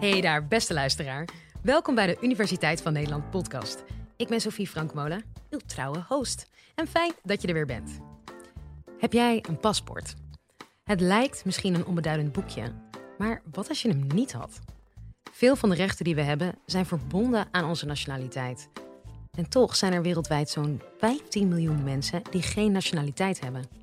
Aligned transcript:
Hey 0.00 0.20
daar, 0.20 0.46
beste 0.46 0.74
luisteraar. 0.74 1.28
Welkom 1.62 1.94
bij 1.94 2.06
de 2.06 2.16
Universiteit 2.20 2.82
van 2.82 2.92
Nederland 2.92 3.30
podcast. 3.30 3.84
Ik 4.16 4.28
ben 4.28 4.40
Sophie 4.40 4.66
Frankmolen, 4.66 5.24
uw 5.50 5.58
trouwe 5.66 6.04
host. 6.08 6.50
En 6.74 6.86
fijn 6.86 7.12
dat 7.22 7.42
je 7.42 7.48
er 7.48 7.54
weer 7.54 7.66
bent. 7.66 7.98
Heb 8.98 9.12
jij 9.12 9.44
een 9.48 9.58
paspoort? 9.58 10.14
Het 10.84 11.00
lijkt 11.00 11.44
misschien 11.44 11.74
een 11.74 11.86
onbeduidend 11.86 12.32
boekje, 12.32 12.72
maar 13.18 13.42
wat 13.50 13.68
als 13.68 13.82
je 13.82 13.88
hem 13.88 14.06
niet 14.14 14.32
had? 14.32 14.60
Veel 15.32 15.56
van 15.56 15.68
de 15.68 15.74
rechten 15.74 16.04
die 16.04 16.14
we 16.14 16.22
hebben 16.22 16.54
zijn 16.66 16.86
verbonden 16.86 17.48
aan 17.50 17.68
onze 17.68 17.86
nationaliteit. 17.86 18.68
En 19.30 19.48
toch 19.48 19.76
zijn 19.76 19.92
er 19.92 20.02
wereldwijd 20.02 20.50
zo'n 20.50 20.82
15 20.98 21.48
miljoen 21.48 21.82
mensen 21.82 22.22
die 22.30 22.42
geen 22.42 22.72
nationaliteit 22.72 23.40
hebben. 23.40 23.79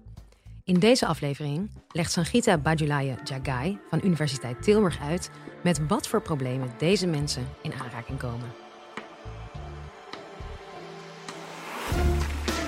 In 0.68 0.80
deze 0.80 1.06
aflevering 1.06 1.70
legt 1.92 2.12
Sangita 2.12 2.58
Bajulaye 2.58 3.16
Jagai 3.24 3.80
van 3.90 4.00
Universiteit 4.04 4.64
Tilburg 4.64 5.02
uit 5.02 5.30
met 5.64 5.88
wat 5.88 6.08
voor 6.08 6.22
problemen 6.22 6.74
deze 6.78 7.08
mensen 7.08 7.48
in 7.62 7.74
aanraking 7.74 8.20
komen. 8.20 8.54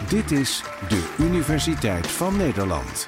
Dit 0.10 0.32
is 0.32 0.64
de 0.90 1.16
Universiteit 1.20 2.08
van 2.08 2.38
Nederland. 2.38 3.08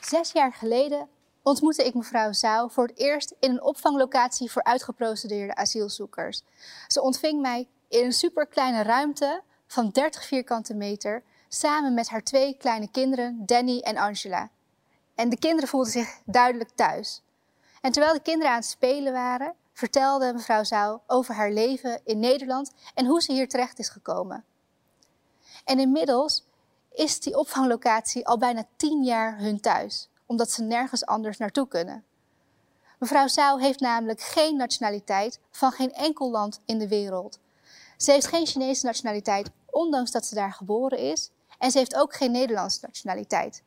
Zes 0.00 0.32
jaar 0.32 0.52
geleden 0.52 1.08
ontmoette 1.42 1.84
ik 1.84 1.94
mevrouw 1.94 2.32
Zouw 2.32 2.68
voor 2.68 2.86
het 2.86 2.98
eerst 2.98 3.34
in 3.40 3.50
een 3.50 3.62
opvanglocatie 3.62 4.50
voor 4.50 4.62
uitgeprocedeerde 4.62 5.54
asielzoekers. 5.54 6.42
Ze 6.86 7.02
ontving 7.02 7.40
mij 7.40 7.68
in 7.88 8.04
een 8.04 8.12
superkleine 8.12 8.82
ruimte 8.82 9.42
van 9.66 9.90
30 9.90 10.24
vierkante 10.24 10.74
meter 10.74 11.22
samen 11.52 11.94
met 11.94 12.08
haar 12.08 12.22
twee 12.22 12.56
kleine 12.56 12.90
kinderen, 12.90 13.42
Danny 13.46 13.78
en 13.78 13.96
Angela. 13.96 14.50
En 15.14 15.28
de 15.28 15.38
kinderen 15.38 15.68
voelden 15.68 15.92
zich 15.92 16.20
duidelijk 16.24 16.70
thuis. 16.74 17.22
En 17.80 17.92
terwijl 17.92 18.14
de 18.14 18.22
kinderen 18.22 18.50
aan 18.50 18.58
het 18.58 18.66
spelen 18.66 19.12
waren, 19.12 19.54
vertelde 19.72 20.32
mevrouw 20.32 20.64
Zouw 20.64 21.02
over 21.06 21.34
haar 21.34 21.50
leven 21.50 22.00
in 22.04 22.18
Nederland 22.18 22.72
en 22.94 23.06
hoe 23.06 23.22
ze 23.22 23.32
hier 23.32 23.48
terecht 23.48 23.78
is 23.78 23.88
gekomen. 23.88 24.44
En 25.64 25.78
inmiddels 25.78 26.44
is 26.92 27.20
die 27.20 27.38
opvanglocatie 27.38 28.26
al 28.26 28.38
bijna 28.38 28.64
tien 28.76 29.02
jaar 29.04 29.38
hun 29.38 29.60
thuis, 29.60 30.08
omdat 30.26 30.50
ze 30.50 30.62
nergens 30.62 31.06
anders 31.06 31.38
naartoe 31.38 31.68
kunnen. 31.68 32.04
Mevrouw 32.98 33.28
Zouw 33.28 33.56
heeft 33.56 33.80
namelijk 33.80 34.20
geen 34.20 34.56
nationaliteit 34.56 35.40
van 35.50 35.72
geen 35.72 35.92
enkel 35.92 36.30
land 36.30 36.60
in 36.64 36.78
de 36.78 36.88
wereld. 36.88 37.38
Ze 37.96 38.12
heeft 38.12 38.26
geen 38.26 38.46
Chinese 38.46 38.86
nationaliteit, 38.86 39.50
ondanks 39.70 40.10
dat 40.10 40.26
ze 40.26 40.34
daar 40.34 40.52
geboren 40.52 40.98
is. 40.98 41.30
En 41.60 41.70
ze 41.70 41.78
heeft 41.78 41.94
ook 41.94 42.14
geen 42.14 42.30
Nederlandse 42.30 42.86
nationaliteit. 42.86 43.62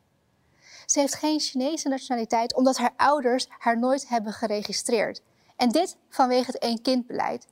Ze 0.86 1.00
heeft 1.00 1.16
geen 1.16 1.40
Chinese 1.40 1.88
nationaliteit 1.88 2.56
omdat 2.56 2.78
haar 2.78 2.94
ouders 2.98 3.48
haar 3.50 3.80
nooit 3.80 4.08
hebben 4.08 4.34
geregistreerd. 4.34 5.22
En 5.56 5.70
dit 5.70 5.98
vanwege 6.10 6.46
het 6.46 6.58
één-kindbeleid. 6.58 7.48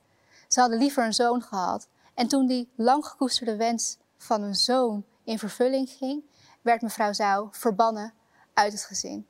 Ze 0.48 0.60
hadden 0.60 0.78
liever 0.78 1.04
een 1.04 1.12
zoon 1.12 1.42
gehad. 1.42 1.88
En 2.14 2.28
toen 2.28 2.46
die 2.46 2.72
lang 2.76 3.06
gekoesterde 3.06 3.56
wens 3.56 3.98
van 4.16 4.42
een 4.42 4.54
zoon 4.54 5.04
in 5.24 5.38
vervulling 5.38 5.88
ging, 5.90 6.24
werd 6.62 6.82
mevrouw 6.82 7.12
Zouw 7.12 7.48
verbannen 7.50 8.14
uit 8.54 8.72
het 8.72 8.84
gezin. 8.84 9.26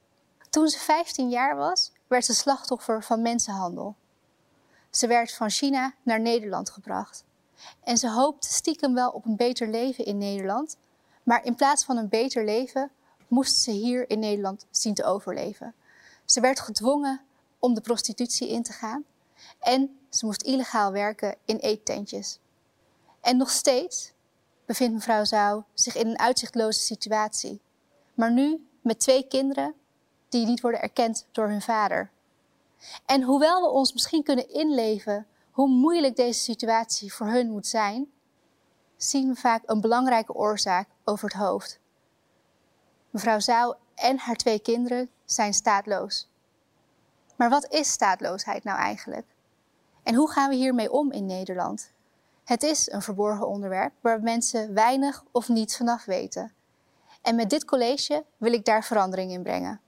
Toen 0.51 0.69
ze 0.69 0.79
15 0.79 1.29
jaar 1.29 1.57
was, 1.57 1.93
werd 2.07 2.25
ze 2.25 2.35
slachtoffer 2.35 3.03
van 3.03 3.23
mensenhandel. 3.23 3.97
Ze 4.91 5.07
werd 5.07 5.35
van 5.35 5.51
China 5.51 5.95
naar 6.03 6.21
Nederland 6.21 6.71
gebracht. 6.71 7.25
En 7.85 7.97
ze 7.97 8.11
hoopte 8.11 8.53
stiekem 8.53 8.95
wel 8.95 9.11
op 9.11 9.25
een 9.25 9.37
beter 9.37 9.69
leven 9.69 10.05
in 10.05 10.19
Nederland, 10.19 10.77
maar 11.23 11.45
in 11.45 11.55
plaats 11.55 11.85
van 11.85 11.97
een 11.97 12.09
beter 12.09 12.45
leven 12.45 12.91
moest 13.29 13.57
ze 13.57 13.71
hier 13.71 14.11
in 14.11 14.19
Nederland 14.19 14.67
zien 14.71 14.95
te 14.95 15.05
overleven. 15.05 15.75
Ze 16.25 16.41
werd 16.41 16.61
gedwongen 16.61 17.21
om 17.59 17.75
de 17.75 17.81
prostitutie 17.81 18.49
in 18.49 18.63
te 18.63 18.73
gaan 18.73 19.05
en 19.59 19.99
ze 20.11 20.27
moest 20.27 20.43
illegaal 20.43 20.93
werken 20.93 21.37
in 21.45 21.57
eettentjes. 21.57 22.39
En 23.21 23.37
nog 23.37 23.51
steeds 23.51 24.13
bevindt 24.67 24.95
mevrouw 24.95 25.25
Zouw 25.25 25.65
zich 25.75 25.97
in 25.97 26.07
een 26.07 26.19
uitzichtloze 26.19 26.81
situatie, 26.81 27.61
maar 28.15 28.33
nu 28.33 28.67
met 28.81 29.01
twee 29.01 29.27
kinderen 29.27 29.75
die 30.29 30.47
niet 30.47 30.61
worden 30.61 30.83
erkend 30.83 31.27
door 31.33 31.49
hun 31.49 31.63
vader. 31.63 32.11
En 33.07 33.23
hoewel 33.23 33.61
we 33.61 33.69
ons 33.69 33.93
misschien 33.93 34.23
kunnen 34.23 34.51
inleven 34.51 35.27
hoe 35.51 35.69
moeilijk 35.69 36.17
deze 36.17 36.41
situatie 36.41 37.13
voor 37.13 37.27
hun 37.27 37.51
moet 37.51 37.67
zijn, 37.67 38.13
zien 39.05 39.29
we 39.29 39.35
vaak 39.35 39.63
een 39.67 39.81
belangrijke 39.81 40.35
oorzaak 40.35 40.89
over 41.05 41.29
het 41.29 41.39
hoofd. 41.39 41.81
Mevrouw 43.11 43.41
Zouw 43.41 43.77
en 43.95 44.19
haar 44.19 44.37
twee 44.37 44.59
kinderen 44.59 45.11
zijn 45.25 45.55
staatloos. 45.55 46.31
Maar 47.37 47.51
wat 47.51 47.73
is 47.73 47.91
staatloosheid 47.91 48.65
nou 48.65 48.79
eigenlijk? 48.79 49.27
En 50.03 50.15
hoe 50.15 50.31
gaan 50.31 50.49
we 50.49 50.57
hiermee 50.57 50.93
om 50.93 51.13
in 51.13 51.27
Nederland? 51.27 51.93
Het 52.45 52.63
is 52.63 52.91
een 52.91 53.03
verborgen 53.03 53.49
onderwerp 53.49 53.93
waar 54.01 54.21
mensen 54.21 54.75
weinig 54.75 55.25
of 55.31 55.49
niets 55.49 55.77
vanaf 55.77 56.05
weten. 56.05 56.53
En 57.23 57.35
met 57.35 57.51
dit 57.51 57.65
college 57.65 58.25
wil 58.37 58.53
ik 58.53 58.65
daar 58.65 58.85
verandering 58.85 59.33
in 59.33 59.43
brengen. 59.43 59.81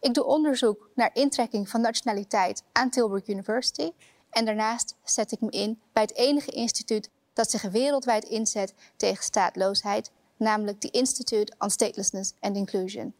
Ik 0.00 0.14
doe 0.14 0.24
onderzoek 0.24 0.88
naar 0.94 1.10
intrekking 1.12 1.68
van 1.68 1.80
nationaliteit 1.80 2.62
aan 2.72 2.90
Tilburg 2.90 3.28
University 3.28 3.92
en 4.30 4.44
daarnaast 4.44 4.96
zet 5.02 5.32
ik 5.32 5.40
me 5.40 5.50
in 5.50 5.80
bij 5.92 6.02
het 6.02 6.14
enige 6.14 6.50
instituut 6.50 7.10
dat 7.34 7.50
zich 7.50 7.62
wereldwijd 7.62 8.24
inzet 8.24 8.74
tegen 8.96 9.24
staatloosheid, 9.24 10.10
namelijk 10.36 10.80
de 10.80 10.90
Institute 10.90 11.54
on 11.58 11.70
Statelessness 11.70 12.32
and 12.40 12.56
Inclusion. 12.56 13.14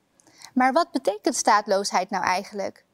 Maar 0.55 0.73
wat 0.73 0.91
betekent 0.91 1.37
staatloosheid 1.37 2.11
nou 2.11 2.25
eigenlijk? 2.25 2.85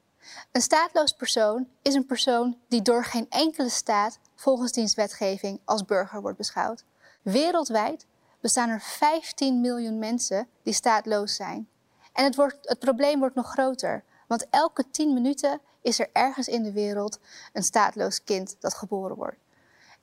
Een 0.51 0.61
staatloos 0.61 1.11
persoon 1.11 1.67
is 1.81 1.93
een 1.93 2.05
persoon 2.05 2.57
die 2.67 2.81
door 2.81 3.05
geen 3.05 3.29
enkele 3.29 3.69
staat 3.69 4.19
volgens 4.35 4.71
diens 4.71 4.95
wetgeving 4.95 5.59
als 5.65 5.85
burger 5.85 6.21
wordt 6.21 6.37
beschouwd. 6.37 6.83
Wereldwijd 7.21 8.05
bestaan 8.39 8.69
er 8.69 8.81
15 8.81 9.61
miljoen 9.61 9.99
mensen 9.99 10.47
die 10.63 10.73
staatloos 10.73 11.35
zijn. 11.35 11.69
En 12.13 12.23
het, 12.23 12.35
wordt, 12.35 12.57
het 12.61 12.79
probleem 12.79 13.19
wordt 13.19 13.35
nog 13.35 13.51
groter, 13.51 14.03
want 14.27 14.45
elke 14.49 14.89
10 14.91 15.13
minuten 15.13 15.61
is 15.81 15.99
er 15.99 16.09
ergens 16.13 16.47
in 16.47 16.63
de 16.63 16.71
wereld 16.71 17.19
een 17.53 17.63
staatloos 17.63 18.23
kind 18.23 18.55
dat 18.59 18.73
geboren 18.73 19.15
wordt. 19.15 19.37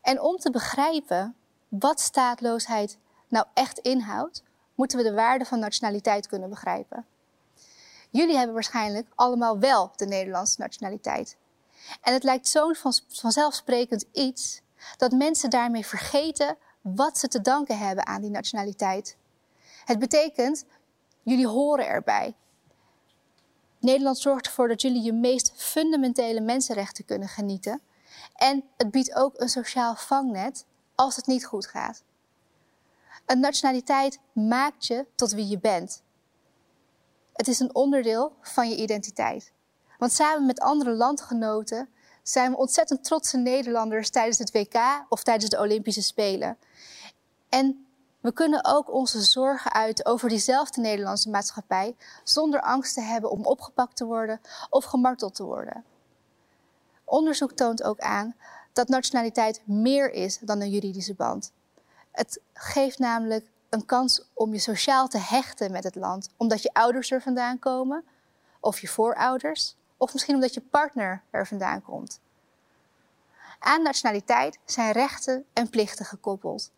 En 0.08 0.20
om 0.20 0.36
te 0.36 0.50
begrijpen 0.50 1.34
wat 1.68 2.00
staatloosheid 2.00 2.98
nou 3.28 3.46
echt 3.54 3.78
inhoudt, 3.78 4.42
moeten 4.74 4.98
we 4.98 5.04
de 5.04 5.12
waarde 5.12 5.44
van 5.44 5.58
nationaliteit 5.58 6.26
kunnen 6.26 6.50
begrijpen. 6.50 7.06
Jullie 8.10 8.36
hebben 8.36 8.54
waarschijnlijk 8.54 9.08
allemaal 9.14 9.58
wel 9.58 9.92
de 9.96 10.06
Nederlandse 10.06 10.60
nationaliteit. 10.60 11.36
En 12.00 12.12
het 12.12 12.22
lijkt 12.22 12.48
zo'n 12.48 12.76
vanzelfsprekend 13.08 14.04
iets 14.12 14.60
dat 14.96 15.12
mensen 15.12 15.50
daarmee 15.50 15.86
vergeten 15.86 16.56
wat 16.80 17.18
ze 17.18 17.28
te 17.28 17.40
danken 17.40 17.78
hebben 17.78 18.06
aan 18.06 18.20
die 18.20 18.30
nationaliteit. 18.30 19.16
Het 19.84 19.98
betekent, 19.98 20.64
jullie 21.22 21.48
horen 21.48 21.86
erbij. 21.86 22.34
Nederland 23.78 24.18
zorgt 24.18 24.46
ervoor 24.46 24.68
dat 24.68 24.82
jullie 24.82 25.02
je 25.02 25.12
meest 25.12 25.52
fundamentele 25.56 26.40
mensenrechten 26.40 27.04
kunnen 27.04 27.28
genieten. 27.28 27.80
En 28.38 28.64
het 28.76 28.90
biedt 28.90 29.14
ook 29.14 29.40
een 29.40 29.48
sociaal 29.48 29.94
vangnet 29.94 30.66
als 30.94 31.16
het 31.16 31.26
niet 31.26 31.46
goed 31.46 31.66
gaat. 31.66 32.02
Een 33.26 33.40
nationaliteit 33.40 34.18
maakt 34.32 34.86
je 34.86 35.06
tot 35.14 35.32
wie 35.32 35.48
je 35.48 35.58
bent. 35.58 36.02
Het 37.32 37.48
is 37.48 37.60
een 37.60 37.74
onderdeel 37.74 38.32
van 38.40 38.68
je 38.68 38.76
identiteit. 38.76 39.52
Want 39.98 40.12
samen 40.12 40.46
met 40.46 40.60
andere 40.60 40.92
landgenoten 40.92 41.88
zijn 42.22 42.50
we 42.50 42.56
ontzettend 42.56 43.04
trotse 43.04 43.36
Nederlanders 43.36 44.10
tijdens 44.10 44.38
het 44.38 44.52
WK 44.52 45.04
of 45.08 45.22
tijdens 45.22 45.50
de 45.50 45.58
Olympische 45.58 46.02
Spelen. 46.02 46.58
En 47.48 47.86
we 48.20 48.32
kunnen 48.32 48.64
ook 48.64 48.92
onze 48.92 49.22
zorgen 49.22 49.72
uiten 49.72 50.06
over 50.06 50.28
diezelfde 50.28 50.80
Nederlandse 50.80 51.30
maatschappij 51.30 51.96
zonder 52.24 52.60
angst 52.60 52.94
te 52.94 53.00
hebben 53.00 53.30
om 53.30 53.44
opgepakt 53.44 53.96
te 53.96 54.04
worden 54.04 54.40
of 54.70 54.84
gemarteld 54.84 55.34
te 55.34 55.44
worden. 55.44 55.84
Onderzoek 57.08 57.52
toont 57.52 57.82
ook 57.82 58.00
aan 58.00 58.34
dat 58.72 58.88
nationaliteit 58.88 59.62
meer 59.64 60.12
is 60.12 60.38
dan 60.38 60.60
een 60.60 60.70
juridische 60.70 61.14
band. 61.14 61.52
Het 62.10 62.40
geeft 62.52 62.98
namelijk 62.98 63.50
een 63.68 63.84
kans 63.84 64.28
om 64.34 64.52
je 64.52 64.58
sociaal 64.58 65.08
te 65.08 65.18
hechten 65.18 65.72
met 65.72 65.84
het 65.84 65.94
land, 65.94 66.28
omdat 66.36 66.62
je 66.62 66.72
ouders 66.72 67.10
er 67.10 67.22
vandaan 67.22 67.58
komen, 67.58 68.04
of 68.60 68.80
je 68.80 68.88
voorouders, 68.88 69.76
of 69.96 70.12
misschien 70.12 70.34
omdat 70.34 70.54
je 70.54 70.60
partner 70.60 71.22
er 71.30 71.46
vandaan 71.46 71.82
komt. 71.82 72.20
Aan 73.58 73.82
nationaliteit 73.82 74.58
zijn 74.64 74.92
rechten 74.92 75.44
en 75.52 75.70
plichten 75.70 76.04
gekoppeld. 76.04 76.70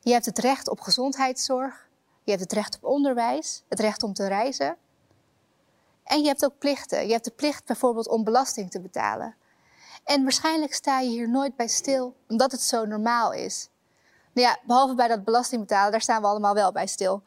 Je 0.00 0.12
hebt 0.12 0.26
het 0.26 0.38
recht 0.38 0.68
op 0.68 0.80
gezondheidszorg, 0.80 1.88
je 2.22 2.30
hebt 2.30 2.42
het 2.42 2.52
recht 2.52 2.76
op 2.76 2.84
onderwijs, 2.84 3.62
het 3.68 3.80
recht 3.80 4.02
om 4.02 4.12
te 4.12 4.26
reizen. 4.26 4.76
En 6.04 6.20
je 6.20 6.26
hebt 6.26 6.44
ook 6.44 6.58
plichten. 6.58 7.06
Je 7.06 7.12
hebt 7.12 7.24
de 7.24 7.30
plicht 7.30 7.64
bijvoorbeeld 7.64 8.08
om 8.08 8.24
belasting 8.24 8.70
te 8.70 8.80
betalen. 8.80 9.34
En 10.04 10.22
waarschijnlijk 10.22 10.74
sta 10.74 11.00
je 11.00 11.08
hier 11.08 11.28
nooit 11.28 11.56
bij 11.56 11.68
stil, 11.68 12.16
omdat 12.28 12.52
het 12.52 12.60
zo 12.60 12.84
normaal 12.84 13.32
is. 13.32 13.68
Nou 14.32 14.48
ja, 14.48 14.58
behalve 14.66 14.94
bij 14.94 15.08
dat 15.08 15.24
belasting 15.24 15.60
betalen, 15.60 15.90
daar 15.90 16.00
staan 16.00 16.20
we 16.20 16.26
allemaal 16.26 16.54
wel 16.54 16.72
bij 16.72 16.86
stil. 16.86 17.22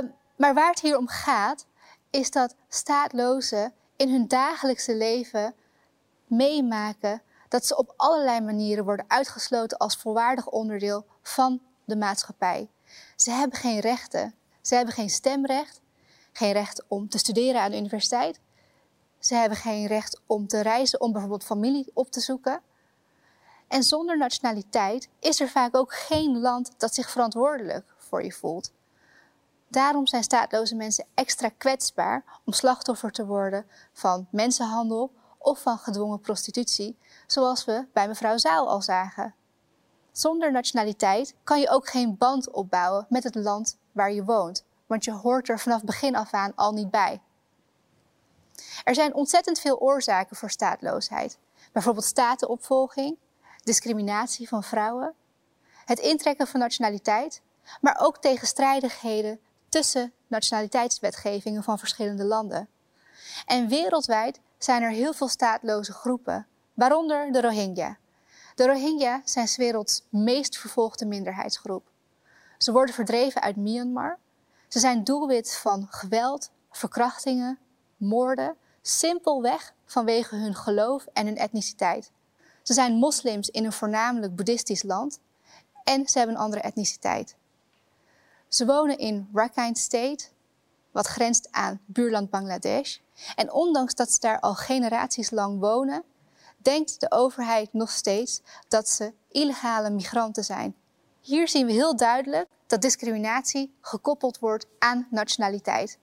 Um, 0.00 0.14
maar 0.36 0.54
waar 0.54 0.70
het 0.70 0.80
hier 0.80 0.96
om 0.96 1.08
gaat, 1.08 1.66
is 2.10 2.30
dat 2.30 2.54
staatlozen 2.68 3.72
in 3.96 4.10
hun 4.10 4.28
dagelijkse 4.28 4.94
leven 4.94 5.54
meemaken 6.26 7.22
dat 7.48 7.66
ze 7.66 7.76
op 7.76 7.92
allerlei 7.96 8.40
manieren 8.40 8.84
worden 8.84 9.04
uitgesloten 9.08 9.78
als 9.78 9.96
volwaardig 9.96 10.48
onderdeel 10.48 11.06
van 11.22 11.60
de 11.84 11.96
maatschappij. 11.96 12.70
Ze 13.16 13.30
hebben 13.30 13.58
geen 13.58 13.80
rechten. 13.80 14.34
Ze 14.60 14.74
hebben 14.74 14.94
geen 14.94 15.10
stemrecht, 15.10 15.80
geen 16.36 16.52
recht 16.52 16.84
om 16.88 17.08
te 17.08 17.18
studeren 17.18 17.60
aan 17.60 17.70
de 17.70 17.76
universiteit. 17.76 18.40
Ze 19.18 19.34
hebben 19.34 19.58
geen 19.58 19.86
recht 19.86 20.20
om 20.26 20.46
te 20.46 20.60
reizen, 20.60 21.00
om 21.00 21.12
bijvoorbeeld 21.12 21.44
familie 21.44 21.90
op 21.94 22.10
te 22.10 22.20
zoeken. 22.20 22.62
En 23.68 23.82
zonder 23.82 24.18
nationaliteit 24.18 25.08
is 25.20 25.40
er 25.40 25.48
vaak 25.48 25.76
ook 25.76 25.94
geen 25.94 26.40
land 26.40 26.70
dat 26.76 26.94
zich 26.94 27.10
verantwoordelijk 27.10 27.94
voor 27.96 28.22
je 28.22 28.32
voelt. 28.32 28.72
Daarom 29.68 30.06
zijn 30.06 30.22
staatloze 30.22 30.74
mensen 30.74 31.06
extra 31.14 31.48
kwetsbaar 31.48 32.24
om 32.44 32.52
slachtoffer 32.52 33.10
te 33.10 33.26
worden 33.26 33.66
van 33.92 34.26
mensenhandel 34.30 35.12
of 35.38 35.60
van 35.60 35.78
gedwongen 35.78 36.20
prostitutie, 36.20 36.98
zoals 37.26 37.64
we 37.64 37.86
bij 37.92 38.08
mevrouw 38.08 38.38
Zaal 38.38 38.68
al 38.68 38.82
zagen. 38.82 39.34
Zonder 40.12 40.52
nationaliteit 40.52 41.34
kan 41.44 41.60
je 41.60 41.70
ook 41.70 41.88
geen 41.88 42.16
band 42.16 42.50
opbouwen 42.50 43.06
met 43.08 43.24
het 43.24 43.34
land 43.34 43.78
waar 43.92 44.12
je 44.12 44.24
woont, 44.24 44.64
want 44.86 45.04
je 45.04 45.12
hoort 45.12 45.48
er 45.48 45.58
vanaf 45.58 45.84
begin 45.84 46.16
af 46.16 46.32
aan 46.32 46.52
al 46.54 46.72
niet 46.72 46.90
bij. 46.90 47.20
Er 48.84 48.94
zijn 48.94 49.14
ontzettend 49.14 49.60
veel 49.60 49.78
oorzaken 49.78 50.36
voor 50.36 50.50
staatloosheid, 50.50 51.38
bijvoorbeeld 51.72 52.04
statenopvolging, 52.04 53.16
discriminatie 53.62 54.48
van 54.48 54.62
vrouwen, 54.62 55.14
het 55.84 55.98
intrekken 55.98 56.46
van 56.46 56.60
nationaliteit, 56.60 57.42
maar 57.80 57.98
ook 58.00 58.18
tegenstrijdigheden 58.18 59.40
tussen 59.68 60.12
nationaliteitswetgevingen 60.26 61.62
van 61.62 61.78
verschillende 61.78 62.24
landen. 62.24 62.68
En 63.46 63.68
wereldwijd 63.68 64.40
zijn 64.58 64.82
er 64.82 64.90
heel 64.90 65.12
veel 65.12 65.28
staatloze 65.28 65.92
groepen, 65.92 66.46
waaronder 66.74 67.32
de 67.32 67.40
Rohingya. 67.40 67.96
De 68.54 68.66
Rohingya 68.66 69.20
zijn 69.24 69.48
's 69.48 69.56
werelds 69.56 70.06
meest 70.08 70.58
vervolgde 70.58 71.06
minderheidsgroep. 71.06 71.90
Ze 72.58 72.72
worden 72.72 72.94
verdreven 72.94 73.42
uit 73.42 73.56
Myanmar. 73.56 74.18
Ze 74.68 74.78
zijn 74.78 75.04
doelwit 75.04 75.54
van 75.54 75.86
geweld, 75.90 76.50
verkrachtingen, 76.70 77.58
moorden, 77.96 78.56
simpelweg 78.82 79.74
vanwege 79.86 80.36
hun 80.36 80.54
geloof 80.54 81.06
en 81.12 81.26
hun 81.26 81.36
etniciteit. 81.36 82.10
Ze 82.62 82.72
zijn 82.72 82.94
moslims 82.94 83.48
in 83.48 83.64
een 83.64 83.72
voornamelijk 83.72 84.36
boeddhistisch 84.36 84.82
land 84.82 85.20
en 85.84 86.08
ze 86.08 86.18
hebben 86.18 86.36
een 86.36 86.42
andere 86.42 86.62
etniciteit. 86.62 87.36
Ze 88.48 88.66
wonen 88.66 88.98
in 88.98 89.28
Rakhine 89.32 89.76
State, 89.76 90.24
wat 90.90 91.06
grenst 91.06 91.48
aan 91.50 91.80
buurland 91.84 92.30
Bangladesh. 92.30 92.98
En 93.36 93.52
ondanks 93.52 93.94
dat 93.94 94.12
ze 94.12 94.20
daar 94.20 94.40
al 94.40 94.54
generaties 94.54 95.30
lang 95.30 95.60
wonen, 95.60 96.02
denkt 96.56 97.00
de 97.00 97.10
overheid 97.10 97.72
nog 97.72 97.90
steeds 97.90 98.42
dat 98.68 98.88
ze 98.88 99.12
illegale 99.28 99.90
migranten 99.90 100.44
zijn. 100.44 100.76
Hier 101.26 101.48
zien 101.48 101.66
we 101.66 101.72
heel 101.72 101.96
duidelijk 101.96 102.48
dat 102.66 102.82
discriminatie 102.82 103.74
gekoppeld 103.80 104.38
wordt 104.38 104.66
aan 104.78 105.06
nationaliteit. 105.10 105.98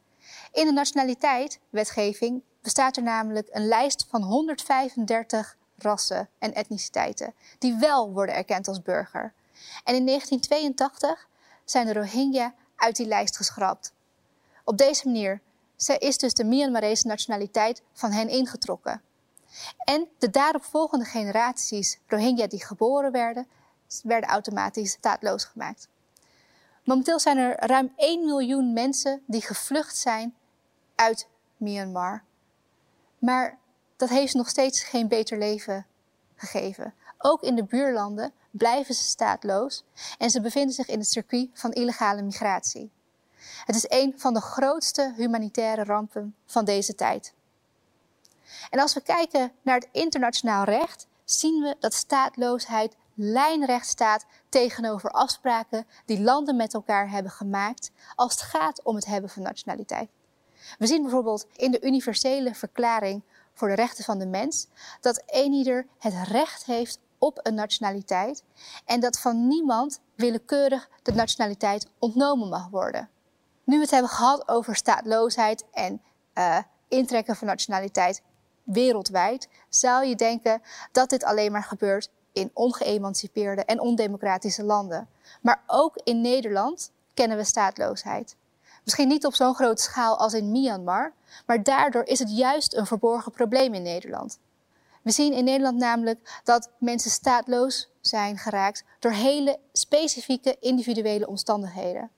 In 0.52 0.66
de 0.66 0.72
nationaliteit-wetgeving 0.72 2.44
bestaat 2.62 2.98
er 2.98 3.04
namelijk 3.04 3.48
een 3.52 3.68
lijst 3.68 4.06
van 4.10 4.24
135 4.24 5.58
rassen 5.78 6.30
en 6.40 6.54
etniciteiten 6.54 7.34
die 7.60 7.76
wel 7.76 8.12
worden 8.12 8.36
erkend 8.36 8.68
als 8.68 8.82
burger. 8.82 9.34
En 9.84 9.96
in 9.96 10.06
1982 10.06 11.28
zijn 11.66 11.86
de 11.86 11.94
Rohingya 11.94 12.54
uit 12.76 12.96
die 12.96 13.08
lijst 13.08 13.38
geschrapt. 13.38 13.94
Op 14.64 14.78
deze 14.78 15.06
manier 15.06 15.42
is 15.98 16.18
dus 16.18 16.34
de 16.34 16.44
Myanmarese 16.44 17.08
nationaliteit 17.08 17.82
van 17.94 18.12
hen 18.12 18.30
ingetrokken. 18.30 19.02
En 19.78 20.08
de 20.18 20.30
daaropvolgende 20.30 21.06
generaties 21.06 22.00
Rohingya 22.08 22.48
die 22.48 22.66
geboren 22.66 23.12
werden, 23.12 23.48
werden 24.04 24.30
automatisch 24.30 24.92
staatloos 24.92 25.46
gemaakt. 25.46 25.88
Momenteel 26.84 27.20
zijn 27.20 27.38
er 27.38 27.56
ruim 27.60 27.94
1 27.96 28.26
miljoen 28.26 28.74
mensen 28.74 29.24
die 29.28 29.42
gevlucht 29.42 29.98
zijn 29.98 30.36
uit 30.96 31.28
Myanmar. 31.58 32.24
Maar 33.20 33.58
dat 33.96 34.10
heeft 34.10 34.34
nog 34.34 34.50
steeds 34.50 34.84
geen 34.84 35.08
beter 35.08 35.38
leven 35.38 35.86
gegeven. 36.36 36.94
Ook 37.18 37.42
in 37.42 37.56
de 37.56 37.64
buurlanden 37.64 38.34
blijven 38.52 38.96
ze 38.96 39.04
staatloos 39.04 39.84
en 40.18 40.30
ze 40.30 40.42
bevinden 40.42 40.74
zich 40.74 40.88
in 40.88 41.00
het 41.00 41.08
circuit 41.08 41.50
van 41.54 41.72
illegale 41.72 42.22
migratie. 42.22 42.92
Het 43.66 43.76
is 43.76 43.86
een 43.88 44.14
van 44.18 44.34
de 44.34 44.42
grootste 44.42 45.14
humanitaire 45.16 45.84
rampen 45.84 46.36
van 46.46 46.66
deze 46.66 46.96
tijd. 46.96 47.34
En 48.70 48.80
als 48.80 48.94
we 48.94 49.02
kijken 49.02 49.52
naar 49.62 49.76
het 49.76 49.90
internationaal 49.92 50.64
recht, 50.64 51.08
zien 51.24 51.62
we 51.62 51.76
dat 51.80 51.94
staatloosheid 51.94 52.96
lijnrecht 53.14 53.88
staat 53.88 54.26
tegenover 54.50 55.10
afspraken 55.10 55.88
die 56.06 56.22
landen 56.22 56.56
met 56.56 56.74
elkaar 56.74 57.10
hebben 57.10 57.32
gemaakt 57.32 57.92
als 58.16 58.32
het 58.32 58.42
gaat 58.42 58.84
om 58.84 58.96
het 58.96 59.06
hebben 59.06 59.30
van 59.30 59.44
nationaliteit. 59.44 60.10
We 60.78 60.88
zien 60.88 61.02
bijvoorbeeld 61.02 61.48
in 61.56 61.72
de 61.72 61.82
universele 61.82 62.56
verklaring 62.56 63.24
voor 63.54 63.68
de 63.68 63.76
rechten 63.76 64.04
van 64.04 64.20
de 64.20 64.26
mens 64.26 64.68
dat 65.02 65.24
eenieder 65.26 65.88
het 66.00 66.14
recht 66.28 66.66
heeft 66.66 67.00
op 67.18 67.40
een 67.44 67.54
nationaliteit 67.54 68.44
en 68.86 69.00
dat 69.00 69.20
van 69.20 69.48
niemand 69.48 70.00
willekeurig 70.16 70.90
de 71.02 71.14
nationaliteit 71.14 71.88
ontnomen 72.00 72.50
mag 72.50 72.70
worden. 72.70 73.10
Nu 73.64 73.76
we 73.76 73.82
het 73.82 73.92
hebben 73.92 74.10
gehad 74.10 74.48
over 74.48 74.76
staatloosheid 74.76 75.66
en 75.72 76.02
uh, 76.34 76.58
intrekken 76.88 77.36
van 77.36 77.48
nationaliteit 77.48 78.22
wereldwijd, 78.64 79.50
zou 79.70 80.06
je 80.06 80.16
denken 80.16 80.62
dat 80.92 81.10
dit 81.10 81.24
alleen 81.24 81.52
maar 81.52 81.64
gebeurt 81.64 82.10
in 82.34 82.52
ongeëmancipeerde 82.54 83.64
en 83.64 83.80
ondemocratische 83.80 84.64
landen. 84.64 85.08
Maar 85.42 85.64
ook 85.68 86.02
in 86.04 86.22
Nederland 86.22 86.92
kennen 87.14 87.38
we 87.38 87.44
staatloosheid. 87.44 88.36
Misschien 88.84 89.08
niet 89.08 89.26
op 89.26 89.36
zo'n 89.36 89.56
grote 89.56 89.82
schaal 89.82 90.18
als 90.18 90.34
in 90.34 90.52
Myanmar, 90.52 91.14
maar 91.46 91.64
daardoor 91.64 92.04
is 92.04 92.20
het 92.20 92.38
juist 92.38 92.74
een 92.74 92.86
verborgen 92.86 93.32
probleem 93.32 93.74
in 93.74 93.82
Nederland. 93.82 94.40
We 95.02 95.12
zien 95.12 95.34
in 95.34 95.44
Nederland 95.44 95.78
namelijk 95.78 96.42
dat 96.44 96.70
mensen 96.78 97.12
staatloos 97.12 97.90
zijn 98.02 98.38
geraakt 98.38 98.84
door 99.00 99.12
hele 99.12 99.60
specifieke 99.74 100.58
individuele 100.60 101.28
omstandigheden. 101.28 102.10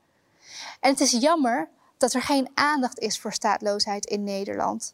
En 0.79 0.91
het 0.91 0.99
is 0.99 1.11
jammer 1.11 1.69
dat 1.97 2.13
er 2.13 2.21
geen 2.21 2.49
aandacht 2.53 2.99
is 2.99 3.19
voor 3.19 3.33
staatloosheid 3.33 4.05
in 4.05 4.23
Nederland. 4.23 4.93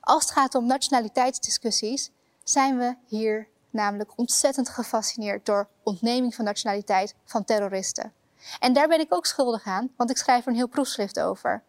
Als 0.00 0.22
het 0.22 0.32
gaat 0.32 0.54
om 0.54 0.66
nationaliteitsdiscussies, 0.66 2.10
zijn 2.42 2.78
we 2.78 2.94
hier 3.06 3.48
namelijk 3.74 4.18
ontzettend 4.18 4.68
gefascineerd 4.68 5.46
door 5.46 5.68
ontneming 5.82 6.34
van 6.34 6.44
nationaliteit 6.44 7.14
van 7.24 7.44
terroristen. 7.44 8.12
En 8.58 8.72
daar 8.72 8.88
ben 8.88 9.00
ik 9.00 9.14
ook 9.14 9.26
schuldig 9.26 9.64
aan, 9.64 9.90
want 9.96 10.10
ik 10.10 10.16
schrijf 10.16 10.42
er 10.42 10.48
een 10.48 10.56
heel 10.56 10.68
proefschrift 10.68 11.20
over. 11.20 11.62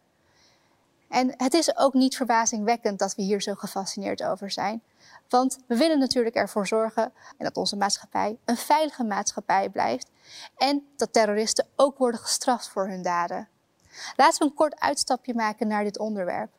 En 1.10 1.34
het 1.38 1.54
is 1.54 1.78
ook 1.78 1.94
niet 1.94 2.16
verbazingwekkend 2.16 3.00
dat 3.00 3.16
we 3.16 3.22
hier 3.22 3.42
zo 3.42 3.54
gefascineerd 3.54 4.24
over 4.24 4.52
zijn. 4.52 4.84
Want 5.30 5.58
we 5.68 5.78
willen 5.78 6.00
natuurlijk 6.00 6.36
ervoor 6.36 6.68
zorgen 6.68 7.04
en 7.38 7.46
dat 7.46 7.58
onze 7.58 7.76
maatschappij 7.76 8.38
een 8.46 8.58
veilige 8.58 9.04
maatschappij 9.04 9.70
blijft 9.70 10.10
en 10.58 10.88
dat 10.96 11.14
terroristen 11.14 11.68
ook 11.76 11.98
worden 11.98 12.20
gestraft 12.20 12.68
voor 12.68 12.88
hun 12.88 13.02
daden. 13.02 13.48
Laten 14.16 14.40
we 14.40 14.46
een 14.46 14.54
kort 14.54 14.80
uitstapje 14.80 15.34
maken 15.34 15.68
naar 15.68 15.84
dit 15.84 16.00
onderwerp. 16.00 16.50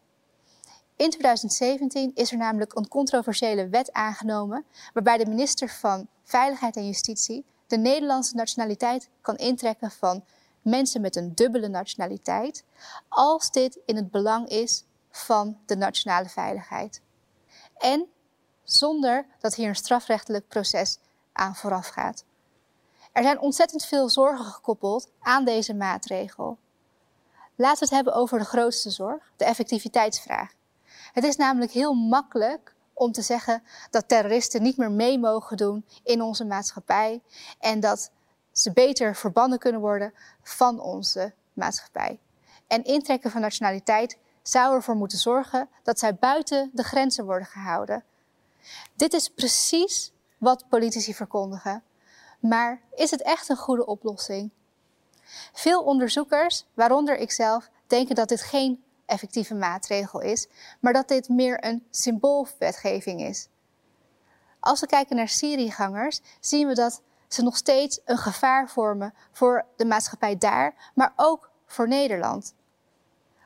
In 0.97 1.11
2017 1.11 2.11
is 2.15 2.33
er 2.33 2.39
namelijk 2.39 2.75
een 2.75 2.89
controversiële 2.89 3.69
wet 3.69 3.93
aangenomen 3.93 4.65
waarbij 4.93 5.19
de 5.19 5.27
minister 5.27 5.69
van 5.69 6.09
Veiligheid 6.23 6.77
en 6.77 6.87
Justitie 6.87 7.45
de 7.67 7.77
Nederlandse 7.77 8.35
nationaliteit 8.35 9.09
kan 9.21 9.37
intrekken 9.37 9.91
van 9.91 10.25
mensen 10.63 11.01
met 11.01 11.17
een 11.17 11.35
dubbele 11.35 11.69
nationaliteit, 11.69 12.65
als 13.09 13.51
dit 13.51 13.79
in 13.87 13.97
het 13.97 14.11
belang 14.11 14.49
is 14.49 14.85
van 15.11 15.59
de 15.67 15.77
nationale 15.77 16.29
veiligheid. 16.29 17.01
En 17.79 18.07
zonder 18.65 19.27
dat 19.39 19.55
hier 19.55 19.69
een 19.69 19.77
strafrechtelijk 19.77 20.49
proces 20.49 20.99
aan 21.33 21.55
vooraf 21.55 21.89
gaat. 21.89 22.25
Er 23.13 23.23
zijn 23.23 23.41
ontzettend 23.41 23.85
veel 23.85 24.09
zorgen 24.09 24.45
gekoppeld 24.45 25.11
aan 25.21 25.45
deze 25.45 25.75
maatregel. 25.75 26.59
Laten 27.55 27.79
we 27.79 27.85
het 27.85 27.95
hebben 27.95 28.15
over 28.15 28.39
de 28.39 28.45
grootste 28.45 28.91
zorg, 28.91 29.33
de 29.37 29.45
effectiviteitsvraag. 29.45 30.55
Het 31.17 31.25
is 31.25 31.37
namelijk 31.37 31.73
heel 31.73 31.95
makkelijk 31.95 32.75
om 32.93 33.13
te 33.13 33.23
zeggen 33.23 33.63
dat 33.91 34.09
terroristen 34.09 34.63
niet 34.63 34.77
meer 34.77 34.91
mee 34.91 35.19
mogen 35.19 35.57
doen 35.57 35.85
in 36.03 36.23
onze 36.23 36.45
maatschappij 36.45 37.23
en 37.59 37.81
dat 37.81 38.11
ze 38.53 38.73
beter 38.73 39.17
verbannen 39.17 39.59
kunnen 39.59 39.81
worden 39.81 40.15
van 40.43 40.81
onze 40.81 41.33
maatschappij. 41.53 42.19
En 42.67 42.85
intrekken 42.85 43.31
van 43.31 43.41
nationaliteit 43.41 44.19
zou 44.43 44.75
ervoor 44.75 44.97
moeten 44.97 45.19
zorgen 45.19 45.69
dat 45.83 45.99
zij 45.99 46.15
buiten 46.15 46.71
de 46.73 46.83
grenzen 46.83 47.25
worden 47.25 47.47
gehouden. 47.47 48.05
Dit 48.97 49.13
is 49.13 49.29
precies 49.29 50.13
wat 50.39 50.69
politici 50.69 51.15
verkondigen. 51.15 51.83
Maar 52.41 52.81
is 52.95 53.11
het 53.11 53.23
echt 53.23 53.49
een 53.49 53.57
goede 53.57 53.87
oplossing? 53.87 54.51
Veel 55.53 55.83
onderzoekers, 55.83 56.67
waaronder 56.75 57.19
ikzelf, 57.19 57.71
denken 57.87 58.15
dat 58.15 58.29
dit 58.29 58.43
geen 58.43 58.85
effectieve 59.07 59.55
maatregel 59.55 60.21
is, 60.21 60.49
maar 60.81 60.93
dat 60.93 61.09
dit 61.09 61.29
meer 61.29 61.65
een 61.65 61.87
symboolwetgeving 61.91 63.21
is. 63.21 63.49
Als 64.61 64.81
we 64.81 64.87
kijken 64.87 65.17
naar 65.17 65.29
Syriëgangers, 65.29 66.21
zien 66.41 66.67
we 66.67 66.75
dat 66.75 67.03
ze 67.29 67.43
nog 67.43 67.57
steeds 67.57 68.01
een 68.05 68.19
gevaar 68.19 68.69
vormen 68.69 69.15
voor 69.33 69.67
de 69.77 69.85
maatschappij 69.85 70.37
daar, 70.37 70.91
maar 70.95 71.13
ook 71.17 71.51
voor 71.67 71.89
Nederland. 71.89 72.55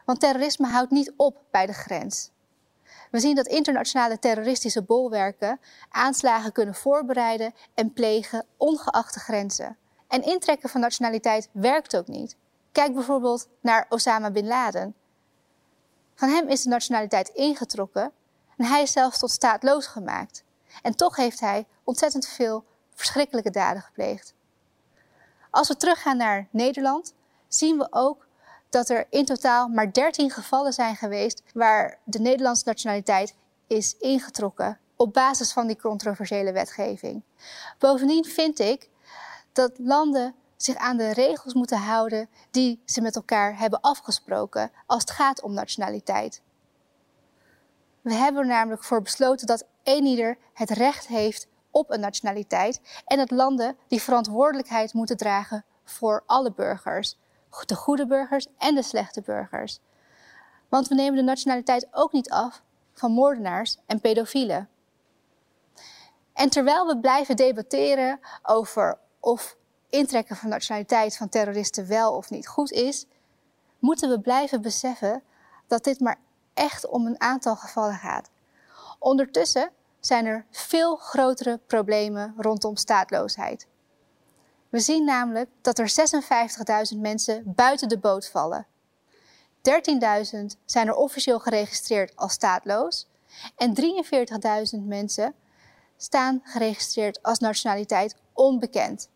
Want 0.04 0.20
terrorisme 0.20 0.66
houdt 0.66 0.90
niet 0.90 1.12
op 1.16 1.42
bij 1.50 1.66
de 1.66 1.72
grens. 1.72 2.30
We 3.10 3.20
zien 3.20 3.34
dat 3.34 3.46
internationale 3.46 4.18
terroristische 4.18 4.82
bolwerken 4.82 5.60
aanslagen 5.88 6.52
kunnen 6.52 6.74
voorbereiden 6.74 7.54
en 7.74 7.92
plegen 7.92 8.46
ongeacht 8.56 9.14
de 9.14 9.20
grenzen. 9.20 9.76
En 10.08 10.22
intrekken 10.22 10.68
van 10.68 10.80
nationaliteit 10.80 11.48
werkt 11.52 11.96
ook 11.96 12.06
niet. 12.06 12.36
Kijk 12.72 12.94
bijvoorbeeld 12.94 13.48
naar 13.60 13.86
Osama 13.88 14.30
bin 14.30 14.46
Laden. 14.46 14.94
Van 16.20 16.28
hem 16.28 16.48
is 16.48 16.62
de 16.62 16.68
nationaliteit 16.68 17.28
ingetrokken 17.28 18.12
en 18.56 18.64
hij 18.64 18.82
is 18.82 18.92
zelfs 18.92 19.18
tot 19.18 19.30
staatloos 19.30 19.86
gemaakt. 19.86 20.44
En 20.82 20.96
toch 20.96 21.16
heeft 21.16 21.40
hij 21.40 21.66
ontzettend 21.84 22.28
veel 22.28 22.64
verschrikkelijke 22.94 23.50
daden 23.50 23.82
gepleegd. 23.82 24.34
Als 25.50 25.68
we 25.68 25.76
teruggaan 25.76 26.16
naar 26.16 26.48
Nederland, 26.50 27.14
zien 27.48 27.78
we 27.78 27.86
ook 27.90 28.26
dat 28.68 28.88
er 28.88 29.06
in 29.10 29.24
totaal 29.24 29.68
maar 29.68 29.92
13 29.92 30.30
gevallen 30.30 30.72
zijn 30.72 30.96
geweest 30.96 31.42
waar 31.54 31.98
de 32.04 32.20
Nederlandse 32.20 32.64
nationaliteit 32.66 33.34
is 33.66 33.96
ingetrokken 33.98 34.78
op 34.96 35.12
basis 35.12 35.52
van 35.52 35.66
die 35.66 35.80
controversiële 35.80 36.52
wetgeving. 36.52 37.22
Bovendien 37.78 38.24
vind 38.24 38.58
ik 38.58 38.88
dat 39.52 39.72
landen 39.78 40.34
zich 40.62 40.76
aan 40.76 40.96
de 40.96 41.12
regels 41.12 41.54
moeten 41.54 41.78
houden 41.78 42.28
die 42.50 42.82
ze 42.84 43.00
met 43.00 43.16
elkaar 43.16 43.58
hebben 43.58 43.80
afgesproken 43.80 44.70
als 44.86 45.00
het 45.00 45.10
gaat 45.10 45.42
om 45.42 45.52
nationaliteit. 45.52 46.42
We 48.00 48.14
hebben 48.14 48.42
er 48.42 48.48
namelijk 48.48 48.84
voor 48.84 49.02
besloten 49.02 49.46
dat 49.46 49.66
eenieder 49.82 50.38
het 50.52 50.70
recht 50.70 51.06
heeft 51.06 51.48
op 51.70 51.90
een 51.90 52.00
nationaliteit 52.00 52.80
en 53.04 53.16
dat 53.16 53.30
landen 53.30 53.76
die 53.88 54.02
verantwoordelijkheid 54.02 54.92
moeten 54.92 55.16
dragen 55.16 55.64
voor 55.84 56.22
alle 56.26 56.52
burgers, 56.52 57.18
de 57.66 57.74
goede 57.74 58.06
burgers 58.06 58.46
en 58.58 58.74
de 58.74 58.82
slechte 58.82 59.22
burgers. 59.22 59.80
Want 60.68 60.88
we 60.88 60.94
nemen 60.94 61.16
de 61.16 61.22
nationaliteit 61.22 61.88
ook 61.90 62.12
niet 62.12 62.30
af 62.30 62.62
van 62.92 63.12
moordenaars 63.12 63.78
en 63.86 64.00
pedofielen. 64.00 64.68
En 66.32 66.50
terwijl 66.50 66.86
we 66.86 66.98
blijven 66.98 67.36
debatteren 67.36 68.20
over 68.42 68.98
of 69.20 69.58
intrekken 69.90 70.36
van 70.36 70.48
nationaliteit 70.48 71.16
van 71.16 71.28
terroristen 71.28 71.86
wel 71.86 72.16
of 72.16 72.30
niet 72.30 72.48
goed 72.48 72.70
is, 72.70 73.06
moeten 73.78 74.08
we 74.10 74.20
blijven 74.20 74.62
beseffen 74.62 75.22
dat 75.66 75.84
dit 75.84 76.00
maar 76.00 76.18
echt 76.54 76.88
om 76.88 77.06
een 77.06 77.20
aantal 77.20 77.56
gevallen 77.56 77.94
gaat. 77.94 78.30
Ondertussen 78.98 79.70
zijn 80.00 80.26
er 80.26 80.46
veel 80.50 80.96
grotere 80.96 81.60
problemen 81.66 82.34
rondom 82.36 82.76
staatloosheid. 82.76 83.66
We 84.68 84.80
zien 84.80 85.04
namelijk 85.04 85.50
dat 85.60 85.78
er 85.78 85.92
56.000 86.92 86.98
mensen 86.98 87.42
buiten 87.46 87.88
de 87.88 87.98
boot 87.98 88.28
vallen. 88.28 88.66
13.000 89.56 90.40
zijn 90.64 90.86
er 90.86 90.94
officieel 90.94 91.38
geregistreerd 91.38 92.16
als 92.16 92.32
staatloos 92.32 93.08
en 93.56 93.74
43.000 94.74 94.86
mensen 94.86 95.34
staan 95.96 96.40
geregistreerd 96.44 97.22
als 97.22 97.38
nationaliteit 97.38 98.16
onbekend. 98.32 99.08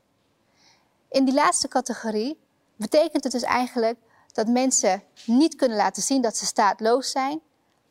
In 1.15 1.25
die 1.25 1.35
laatste 1.35 1.69
categorie 1.69 2.41
betekent 2.77 3.25
het 3.25 3.33
dus 3.33 3.43
eigenlijk 3.43 3.99
dat 4.33 4.49
mensen 4.49 5.03
niet 5.27 5.55
kunnen 5.55 5.77
laten 5.77 6.03
zien 6.03 6.23
dat 6.23 6.37
ze 6.37 6.47
staatloos 6.47 7.11
zijn 7.11 7.41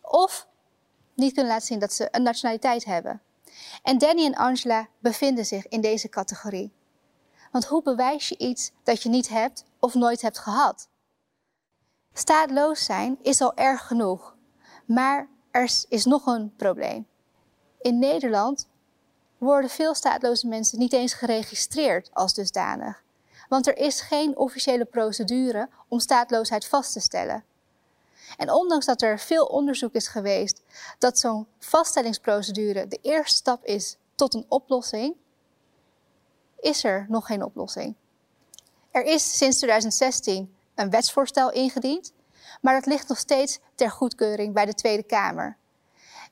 of 0.01 0.47
niet 1.15 1.33
kunnen 1.33 1.51
laten 1.51 1.67
zien 1.67 1.79
dat 1.79 1.93
ze 1.93 2.07
een 2.11 2.23
nationaliteit 2.23 2.85
hebben. 2.85 3.21
En 3.83 3.97
Danny 3.97 4.25
en 4.25 4.35
Angela 4.35 4.87
bevinden 4.99 5.45
zich 5.45 5.67
in 5.67 5.81
deze 5.81 6.09
categorie. 6.09 6.73
Want 7.51 7.65
hoe 7.65 7.81
bewijs 7.81 8.29
je 8.29 8.37
iets 8.37 8.71
dat 8.83 9.03
je 9.03 9.09
niet 9.09 9.29
hebt 9.29 9.65
of 9.79 9.93
nooit 9.93 10.21
hebt 10.21 10.39
gehad? 10.39 10.89
Staatloos 12.13 12.85
zijn 12.85 13.17
is 13.21 13.41
al 13.41 13.55
erg 13.55 13.87
genoeg, 13.87 14.35
maar 14.85 15.29
er 15.51 15.71
is 15.89 16.05
nog 16.05 16.25
een 16.25 16.55
probleem. 16.55 17.07
In 17.81 17.99
Nederland 17.99 18.67
worden 19.37 19.69
veel 19.69 19.93
staatloze 19.93 20.47
mensen 20.47 20.79
niet 20.79 20.93
eens 20.93 21.13
geregistreerd 21.13 22.09
als 22.13 22.33
dusdanig. 22.33 23.03
Want 23.53 23.67
er 23.67 23.77
is 23.77 24.01
geen 24.01 24.37
officiële 24.37 24.85
procedure 24.85 25.69
om 25.87 25.99
staatloosheid 25.99 26.65
vast 26.65 26.93
te 26.93 26.99
stellen. 26.99 27.43
En 28.37 28.51
ondanks 28.51 28.85
dat 28.85 29.01
er 29.01 29.19
veel 29.19 29.45
onderzoek 29.45 29.93
is 29.93 30.07
geweest 30.07 30.61
dat 30.97 31.19
zo'n 31.19 31.47
vaststellingsprocedure 31.59 32.87
de 32.87 32.99
eerste 33.01 33.35
stap 33.35 33.65
is 33.65 33.97
tot 34.15 34.33
een 34.33 34.45
oplossing, 34.47 35.15
is 36.59 36.83
er 36.83 37.05
nog 37.09 37.25
geen 37.25 37.43
oplossing. 37.43 37.95
Er 38.91 39.03
is 39.03 39.37
sinds 39.37 39.57
2016 39.57 40.55
een 40.75 40.89
wetsvoorstel 40.89 41.51
ingediend, 41.51 42.13
maar 42.61 42.73
dat 42.73 42.85
ligt 42.85 43.07
nog 43.07 43.17
steeds 43.17 43.59
ter 43.75 43.91
goedkeuring 43.91 44.53
bij 44.53 44.65
de 44.65 44.73
Tweede 44.73 45.03
Kamer. 45.03 45.57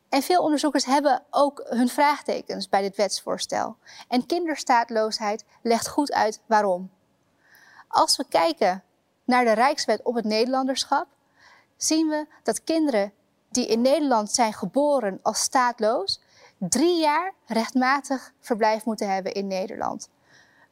En 0.10 0.22
veel 0.22 0.44
onderzoekers 0.44 0.86
hebben 0.86 1.24
ook 1.30 1.66
hun 1.70 1.90
vraagtekens 1.90 2.70
bij 2.70 2.82
dit 2.82 2.96
wetsvoorstel. 2.96 3.76
En 4.08 4.26
kinderstaatloosheid 4.26 5.44
legt 5.62 5.88
goed 5.88 6.12
uit 6.12 6.40
waarom. 6.46 6.90
Als 7.92 8.18
we 8.18 8.26
kijken 8.30 8.84
naar 9.24 9.46
de 9.46 9.52
Rijkswet 9.52 10.02
op 10.04 10.16
het 10.16 10.26
Nederlanderschap, 10.26 11.08
zien 11.78 12.08
we 12.08 12.28
dat 12.44 12.64
kinderen 12.64 13.14
die 13.50 13.68
in 13.68 13.82
Nederland 13.82 14.32
zijn 14.32 14.54
geboren 14.54 15.20
als 15.22 15.40
staatloos, 15.40 16.22
drie 16.58 17.00
jaar 17.00 17.34
rechtmatig 17.46 18.34
verblijf 18.40 18.86
moeten 18.86 19.14
hebben 19.14 19.34
in 19.34 19.48
Nederland. 19.48 20.10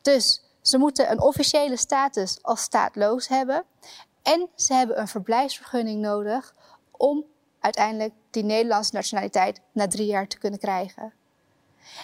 Dus 0.01 0.43
ze 0.61 0.77
moeten 0.77 1.11
een 1.11 1.21
officiële 1.21 1.77
status 1.77 2.39
als 2.41 2.61
staatloos 2.61 3.27
hebben 3.27 3.63
en 4.21 4.49
ze 4.55 4.73
hebben 4.73 4.99
een 4.99 5.07
verblijfsvergunning 5.07 6.01
nodig 6.01 6.53
om 6.91 7.25
uiteindelijk 7.59 8.13
die 8.29 8.43
Nederlandse 8.43 8.95
nationaliteit 8.95 9.61
na 9.71 9.87
drie 9.87 10.05
jaar 10.05 10.27
te 10.27 10.37
kunnen 10.37 10.59
krijgen. 10.59 11.13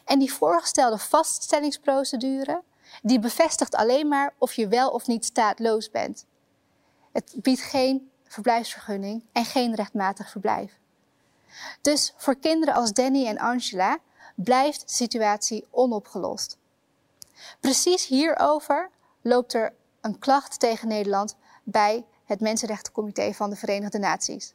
En 0.06 0.20
die 0.20 0.34
voorgestelde 0.34 0.98
vaststellingsprocedure, 0.98 2.62
die 3.02 3.20
bevestigt 3.20 3.76
alleen 3.76 4.08
maar 4.08 4.34
of 4.38 4.54
je 4.54 4.68
wel 4.68 4.90
of 4.90 5.08
niet 5.08 5.26
staatloos 5.26 5.92
bent. 5.92 6.26
Het 7.12 7.34
biedt 7.36 7.62
geen 7.62 8.10
verblijfsvergunning 8.24 9.24
en 9.32 9.46
geen 9.46 9.76
rechtmatig 9.76 10.30
verblijf. 10.30 10.80
Dus 11.82 12.14
voor 12.18 12.36
kinderen 12.36 12.74
als 12.74 12.94
Danny 12.94 13.28
en 13.28 13.40
Angela 13.40 13.98
blijft 14.36 14.82
de 14.82 14.94
situatie 14.94 15.66
onopgelost. 15.72 16.58
Precies 17.60 18.08
hierover 18.08 18.90
loopt 19.22 19.54
er 19.54 19.74
een 20.02 20.20
klacht 20.20 20.60
tegen 20.60 20.88
Nederland 20.88 21.36
bij 21.64 22.06
het 22.26 22.40
Mensenrechtencomité 22.40 23.34
van 23.34 23.50
de 23.50 23.56
Verenigde 23.56 23.98
Naties. 23.98 24.54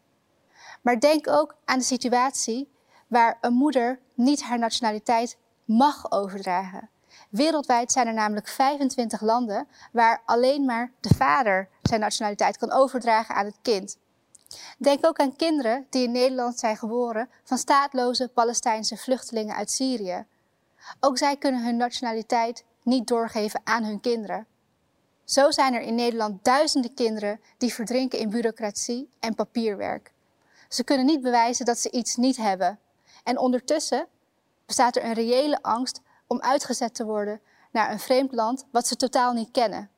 Maar 0.80 1.00
denk 1.00 1.28
ook 1.28 1.56
aan 1.64 1.78
de 1.78 1.84
situatie 1.84 2.68
waar 3.06 3.38
een 3.40 3.52
moeder 3.52 4.00
niet 4.14 4.42
haar 4.42 4.58
nationaliteit 4.58 5.36
mag 5.64 6.12
overdragen. 6.12 6.88
Wereldwijd 7.28 7.92
zijn 7.92 8.06
er 8.06 8.14
namelijk 8.14 8.48
25 8.48 9.20
landen 9.20 9.68
waar 9.92 10.22
alleen 10.24 10.64
maar 10.64 10.92
de 11.00 11.14
vader 11.16 11.68
zijn 11.82 12.00
nationaliteit 12.00 12.58
kan 12.58 12.72
overdragen 12.72 13.34
aan 13.34 13.44
het 13.44 13.58
kind. 13.62 13.98
Denk 14.78 15.06
ook 15.06 15.18
aan 15.18 15.36
kinderen 15.36 15.86
die 15.90 16.04
in 16.04 16.12
Nederland 16.12 16.58
zijn 16.58 16.76
geboren 16.76 17.28
van 17.44 17.58
staatloze 17.58 18.28
Palestijnse 18.28 18.96
vluchtelingen 18.96 19.56
uit 19.56 19.70
Syrië. 19.70 20.24
Ook 21.00 21.18
zij 21.18 21.36
kunnen 21.36 21.64
hun 21.64 21.76
nationaliteit 21.76 22.64
niet 22.82 23.06
doorgeven 23.06 23.60
aan 23.64 23.84
hun 23.84 24.00
kinderen. 24.00 24.46
Zo 25.24 25.50
zijn 25.50 25.74
er 25.74 25.80
in 25.80 25.94
Nederland 25.94 26.44
duizenden 26.44 26.94
kinderen 26.94 27.40
die 27.58 27.74
verdrinken 27.74 28.18
in 28.18 28.30
bureaucratie 28.30 29.10
en 29.20 29.34
papierwerk. 29.34 30.12
Ze 30.68 30.84
kunnen 30.84 31.06
niet 31.06 31.20
bewijzen 31.20 31.64
dat 31.64 31.78
ze 31.78 31.90
iets 31.90 32.16
niet 32.16 32.36
hebben. 32.36 32.78
En 33.24 33.38
ondertussen 33.38 34.06
bestaat 34.66 34.96
er 34.96 35.04
een 35.04 35.12
reële 35.12 35.62
angst 35.62 36.00
om 36.30 36.40
uitgezet 36.40 36.94
te 36.94 37.04
worden 37.04 37.40
naar 37.70 37.90
een 37.90 37.98
vreemd 37.98 38.32
land 38.32 38.64
wat 38.70 38.86
ze 38.86 38.96
totaal 38.96 39.32
niet 39.32 39.50
kennen. 39.50 39.90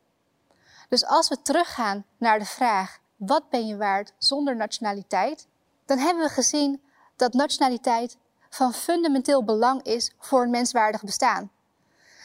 Dus 0.88 1.06
als 1.06 1.28
we 1.28 1.42
teruggaan 1.42 2.04
naar 2.16 2.38
de 2.38 2.44
vraag: 2.44 2.98
wat 3.16 3.48
ben 3.50 3.66
je 3.66 3.76
waard 3.76 4.12
zonder 4.18 4.56
nationaliteit? 4.56 5.46
Dan 5.84 5.98
hebben 5.98 6.24
we 6.24 6.30
gezien 6.30 6.82
dat 7.16 7.32
nationaliteit 7.32 8.16
van 8.48 8.74
fundamenteel 8.74 9.44
belang 9.44 9.82
is 9.82 10.12
voor 10.18 10.42
een 10.42 10.50
menswaardig 10.50 11.02
bestaan. 11.02 11.50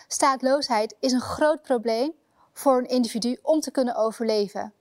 Staatloosheid 0.08 0.96
is 1.00 1.12
een 1.12 1.22
groot 1.22 1.62
probleem 1.62 2.14
voor 2.54 2.78
een 2.78 2.88
individu 2.88 3.38
om 3.42 3.60
te 3.60 3.72
kunnen 3.72 3.96
overleven. 3.96 4.74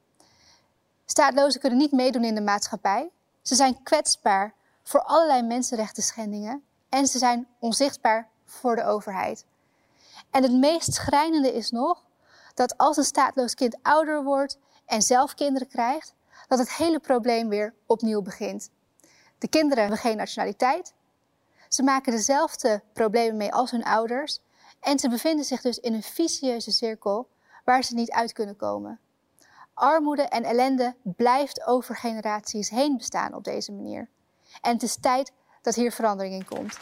Staatlozen 1.04 1.61
kunnen 1.61 1.78
niet 1.78 1.92
meedoen 1.92 2.25
in 2.25 2.35
de 2.35 2.40
maatschappij. 2.40 3.11
Ze 3.42 3.54
zijn 3.54 3.83
kwetsbaar 3.83 4.54
voor 4.83 5.02
allerlei 5.02 5.42
mensenrechten 5.42 6.02
schendingen 6.02 6.64
en 6.88 7.06
ze 7.06 7.18
zijn 7.18 7.49
onzichtbaar 7.59 8.30
voor 8.47 8.76
de 8.76 8.85
overheid. 8.85 9.45
En 10.31 10.43
het 10.43 10.53
meest 10.53 10.95
schrijnende 10.95 11.55
is 11.55 11.71
nog 11.71 12.05
dat 12.55 12.79
als 12.79 12.97
een 12.97 13.05
staatloos 13.05 13.55
kind 13.55 13.76
ouder 13.83 14.25
wordt 14.25 14.59
en 14.87 15.03
zelf 15.03 15.35
kinderen 15.35 15.69
krijgt, 15.69 16.15
dat 16.49 16.59
het 16.59 16.73
hele 16.73 16.99
probleem 16.99 17.49
weer 17.49 17.75
opnieuw 17.87 18.23
begint. 18.23 18.71
De 19.38 19.49
kinderen 19.49 19.79
hebben 19.79 19.99
geen 19.99 20.17
nationaliteit. 20.17 20.95
Ze 21.69 21.83
maken 21.83 22.12
dezelfde 22.12 22.83
problemen 22.93 23.37
mee 23.37 23.53
als 23.53 23.71
hun 23.71 23.85
ouders. 23.85 24.38
En 24.81 24.99
ze 24.99 25.09
bevinden 25.09 25.45
zich 25.45 25.61
dus 25.61 25.79
in 25.79 25.95
een 25.95 26.03
vicieuze 26.03 26.71
cirkel 26.71 27.29
waar 27.65 27.85
ze 27.85 27.95
niet 27.95 28.11
uit 28.11 28.33
kunnen 28.33 28.57
komen. 28.57 29.00
Armoede 29.75 30.23
en 30.23 30.45
ellende 30.45 30.95
blijft 31.03 31.67
over 31.67 31.97
generaties 31.97 32.71
heen 32.71 32.97
bestaan 32.97 33.35
op 33.35 33.45
deze 33.45 33.73
manier. 33.73 34.09
En 34.61 34.73
het 34.73 34.83
is 34.83 34.97
tijd 35.00 35.33
dat 35.62 35.75
hier 35.75 35.93
verandering 35.93 36.35
in 36.35 36.45
komt. 36.45 36.79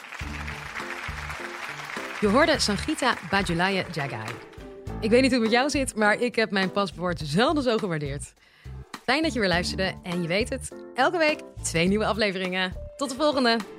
Je 2.25 2.31
hoorde 2.31 2.59
Sangita 2.59 3.17
Bajulaya 3.29 3.83
Jagai. 3.91 4.27
Ik 4.99 5.09
weet 5.09 5.21
niet 5.21 5.31
hoe 5.31 5.41
het 5.41 5.49
met 5.49 5.51
jou 5.51 5.69
zit, 5.69 5.95
maar 5.95 6.21
ik 6.21 6.35
heb 6.35 6.51
mijn 6.51 6.71
paspoort 6.71 7.21
zelden 7.23 7.63
zo 7.63 7.77
gewaardeerd. 7.77 8.33
Fijn 9.03 9.23
dat 9.23 9.33
je 9.33 9.39
weer 9.39 9.47
luisterde 9.47 9.93
en 10.03 10.21
je 10.21 10.27
weet 10.27 10.49
het, 10.49 10.71
elke 10.95 11.17
week 11.17 11.39
twee 11.61 11.87
nieuwe 11.87 12.05
afleveringen. 12.05 12.73
Tot 12.97 13.09
de 13.09 13.15
volgende! 13.15 13.74